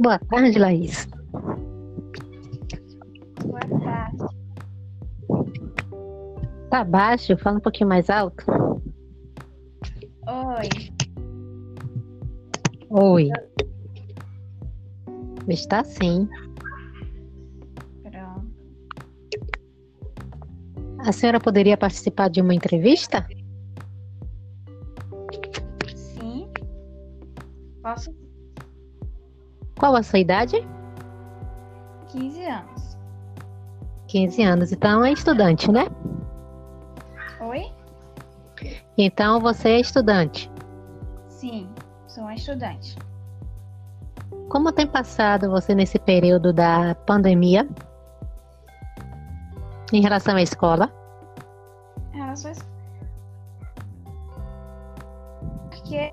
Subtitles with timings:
[0.00, 1.08] Boa tarde, Laís.
[3.44, 4.24] Boa tarde.
[6.70, 7.36] Tá baixo?
[7.38, 8.44] Fala um pouquinho mais alto.
[10.28, 10.68] Oi.
[12.90, 13.30] Oi.
[15.48, 16.28] Está sim.
[18.02, 18.46] Pronto.
[21.00, 23.26] A senhora poderia participar de uma entrevista?
[29.78, 30.66] Qual a sua idade?
[32.08, 32.98] 15 anos.
[34.08, 34.72] 15 anos.
[34.72, 35.86] Então é estudante, né?
[37.40, 37.70] Oi?
[38.96, 40.50] Então você é estudante.
[41.28, 41.68] Sim,
[42.08, 42.96] sou uma estudante.
[44.48, 47.68] Como tem passado você nesse período da pandemia?
[49.92, 50.90] Em relação à escola?
[52.12, 52.68] Em relação a isso-
[55.70, 56.12] Porque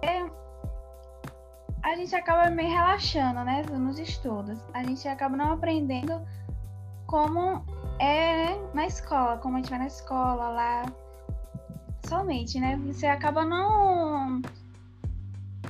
[1.86, 3.61] a gente acaba meio relaxando, né?
[3.72, 4.59] Nos estudos.
[4.73, 6.19] A gente acaba não aprendendo
[7.05, 7.64] como
[8.00, 10.86] é na escola, como a gente vai na escola lá.
[12.08, 12.75] Somente, né?
[12.88, 14.41] Você acaba não.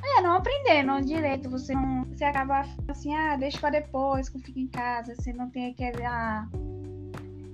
[0.02, 1.49] É, não aprendendo direito.
[1.49, 2.05] Você não.
[2.05, 5.16] Você acaba assim, ah, deixa pra depois, que eu fico em casa.
[5.16, 6.47] Você não tem aquela.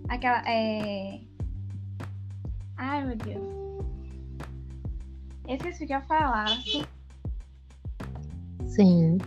[0.07, 0.43] Aquela.
[0.47, 1.19] É...
[2.77, 3.61] Ai, meu Deus.
[5.47, 6.45] Eu esqueci o que eu falar.
[8.71, 9.17] Sim.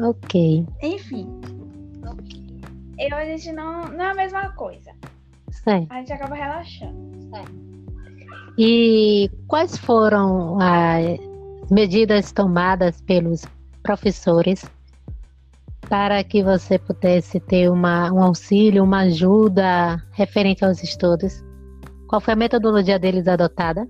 [0.00, 0.66] Ok.
[0.82, 1.40] Enfim.
[2.98, 3.82] Eu, a gente não.
[3.88, 4.92] Não é a mesma coisa.
[5.50, 5.90] Certo.
[5.90, 7.14] A gente acaba relaxando.
[8.56, 11.18] E quais foram as
[11.70, 13.44] medidas tomadas pelos
[13.82, 14.64] professores
[15.88, 21.42] para que você pudesse ter uma, um auxílio, uma ajuda referente aos estudos?
[22.08, 23.88] Qual foi a metodologia deles adotada?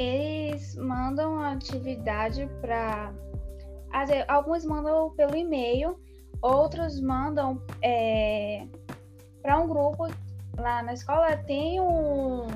[0.00, 3.12] Eles mandam a atividade para.
[4.28, 6.00] Alguns mandam pelo e-mail,
[6.40, 8.66] outros mandam é,
[9.42, 10.06] para um grupo.
[10.56, 12.46] Lá na escola tem um.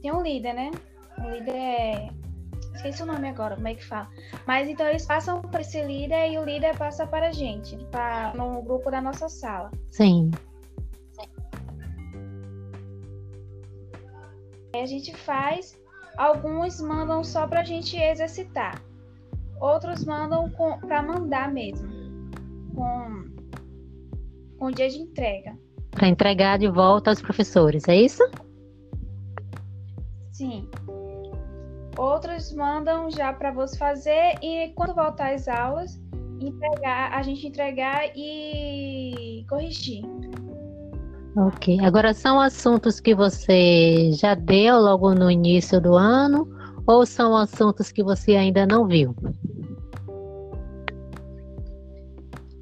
[0.00, 0.70] Tem um líder, né?
[1.18, 2.08] O líder é.
[2.76, 4.08] Esqueci o nome agora, como é que fala.
[4.46, 8.32] Mas então eles passam para esse líder e o líder passa para a gente, pra,
[8.34, 9.70] no grupo da nossa sala.
[9.90, 10.30] Sim,
[14.80, 15.78] a gente faz,
[16.16, 18.82] alguns mandam só pra gente exercitar.
[19.60, 20.50] Outros mandam
[20.86, 21.88] pra mandar mesmo.
[22.74, 23.24] Com,
[24.58, 25.56] com o dia de entrega.
[25.92, 28.22] para entregar de volta aos professores, é isso?
[30.32, 30.68] Sim.
[31.96, 36.00] Outros mandam já pra você fazer e quando voltar às aulas,
[36.40, 40.02] entregar, a gente entregar e corrigir.
[41.36, 41.80] Ok.
[41.80, 46.48] Agora são assuntos que você já deu logo no início do ano
[46.86, 49.14] ou são assuntos que você ainda não viu?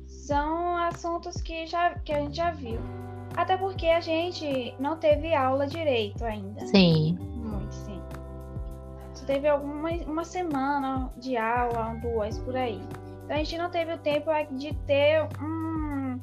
[0.06, 2.80] São assuntos que, já, que a gente já viu.
[3.36, 6.66] Até porque a gente não teve aula direito ainda.
[6.66, 8.00] Sim, Muito, sim.
[9.14, 12.80] Só teve alguma uma semana de aula, duas por aí.
[13.24, 16.20] Então a gente não teve o tempo de ter um,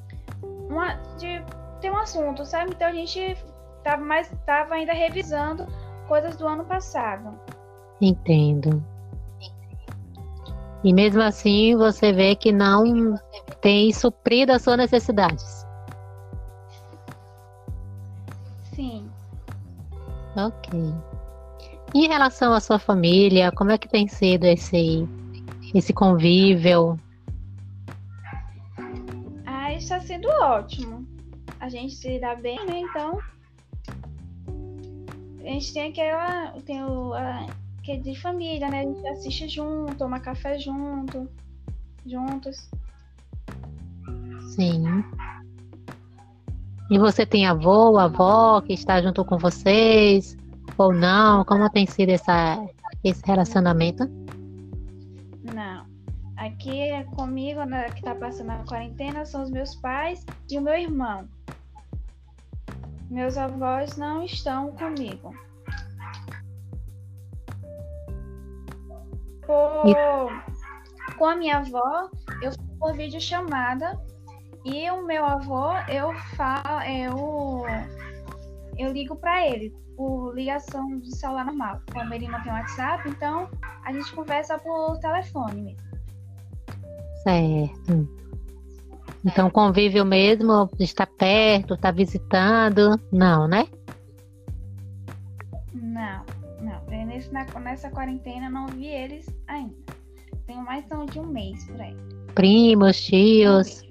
[0.70, 1.29] uma, de ter um
[2.10, 2.72] assunto, sabe?
[2.72, 3.38] Então a gente
[3.84, 5.68] tava mais tava ainda revisando
[6.08, 7.40] coisas do ano passado.
[8.02, 8.84] entendo.
[10.84, 13.16] E mesmo assim você vê que não
[13.62, 15.66] tem suprido as suas necessidades.
[18.74, 19.10] Sim.
[20.38, 20.94] Ok.
[21.94, 25.08] E em relação à sua família, como é que tem sido esse,
[25.76, 26.98] esse convívio?
[29.46, 31.19] Ah, está sendo ótimo.
[31.60, 32.80] A gente se dá bem, né?
[32.80, 33.20] Então
[35.42, 37.48] a gente tem aquela tem o a,
[37.84, 38.82] que é de família, né?
[38.82, 41.30] A gente assiste junto, toma café junto,
[42.06, 42.70] juntos.
[44.56, 45.04] Sim.
[46.90, 50.38] E você tem avô, avó que está junto com vocês?
[50.78, 51.44] Ou não?
[51.46, 52.66] Como tem sido essa,
[53.04, 54.10] esse relacionamento?
[55.54, 55.86] Não.
[56.36, 60.62] Aqui é comigo, né, que tá passando a quarentena, são os meus pais e o
[60.62, 61.28] meu irmão.
[63.10, 65.34] Meus avós não estão comigo.
[69.46, 69.84] Por...
[71.18, 72.10] Com a minha avó,
[72.42, 74.00] eu fico por videochamada
[74.64, 77.66] e o meu avô, eu falo, eu,
[78.78, 81.82] eu ligo para ele por ligação de celular normal.
[81.92, 83.50] Como ele não tem WhatsApp, então
[83.84, 85.90] a gente conversa por telefone mesmo.
[87.24, 88.29] Certo.
[89.26, 93.00] Então, convívio mesmo, está perto, está visitando?
[93.12, 93.66] Não, né?
[95.74, 96.24] Não,
[96.62, 96.82] não.
[96.90, 99.76] É nesse, na, nessa quarentena não vi eles ainda.
[100.46, 101.96] Tenho mais então, de um mês por aí.
[102.34, 103.84] Primos, tios.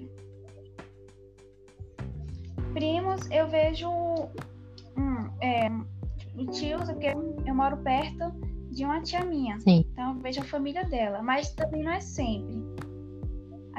[2.73, 5.69] Primos, eu vejo hum, é,
[6.51, 7.13] tios, porque
[7.45, 8.31] eu moro perto
[8.71, 9.59] de uma tia minha.
[9.59, 9.85] Sim.
[9.91, 11.21] Então eu vejo a família dela.
[11.21, 12.78] Mas também não é sempre.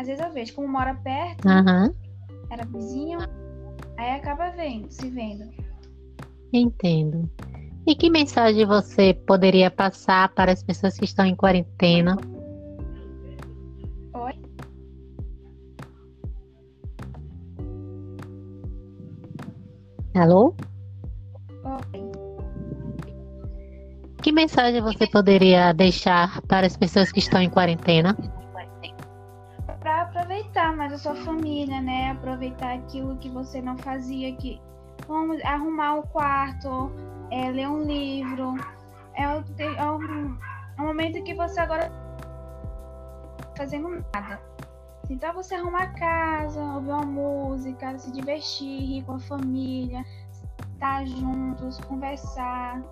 [0.00, 1.94] Às vezes eu vejo, como mora perto, Aham.
[2.50, 3.18] era vizinho,
[3.98, 5.44] aí acaba vendo, se vendo.
[6.50, 7.30] Entendo.
[7.86, 12.16] E que mensagem você poderia passar para as pessoas que estão em quarentena?
[14.14, 14.32] Oi?
[20.14, 20.54] Alô?
[21.62, 22.10] Oi.
[24.22, 28.16] Que mensagem você poderia deixar para as pessoas que estão em quarentena?
[30.90, 32.10] Mais a sua família, né?
[32.10, 34.60] Aproveitar aquilo que você não fazia, que
[35.06, 36.90] vamos arrumar o quarto,
[37.30, 38.56] é, ler um livro.
[39.14, 41.88] É, o- é é momento que você agora
[43.38, 44.40] tá fazendo nada.
[45.08, 50.04] Então você arrumar a casa, ouvir uma música, se divertir, rir com a família,
[50.74, 52.82] estar juntos, conversar.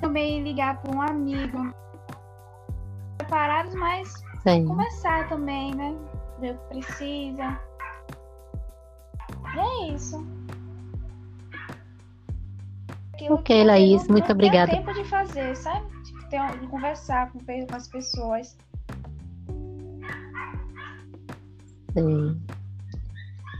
[0.00, 1.74] Também ligar para um amigo.
[3.20, 4.66] Separados, mas Sim.
[4.66, 5.94] conversar também, né?
[6.40, 7.60] Ver o que precisa.
[9.54, 10.26] E é isso.
[13.14, 14.72] Aquilo Ok, Laís, não- muito não obrigada.
[14.72, 15.86] Tem tempo de fazer, sabe?
[16.04, 18.56] De, ter, um- de conversar com, com as pessoas.
[21.92, 22.40] Sim.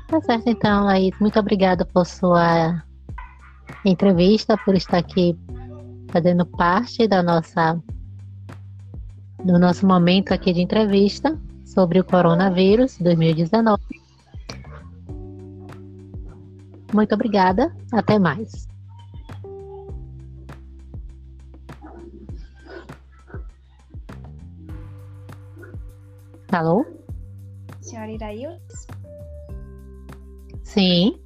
[0.08, 1.12] Tá certo, então, Laís.
[1.20, 2.82] Muito obrigada por sua
[3.84, 5.38] entrevista, por estar aqui
[6.10, 7.80] fazendo parte da nossa
[9.44, 13.80] do nosso momento aqui de entrevista sobre o coronavírus 2019.
[16.92, 17.74] Muito obrigada.
[17.92, 18.68] Até mais.
[26.52, 26.84] Alô?
[27.80, 28.60] Senhora Irail?
[30.64, 31.20] Sim.